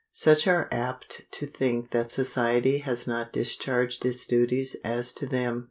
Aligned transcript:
Such 0.13 0.47
are 0.47 0.67
apt 0.71 1.27
to 1.33 1.45
think 1.45 1.91
that 1.91 2.09
society 2.09 2.79
has 2.79 3.05
not 3.05 3.31
discharged 3.31 4.03
its 4.03 4.25
duties 4.25 4.75
as 4.83 5.13
to 5.13 5.27
them. 5.27 5.59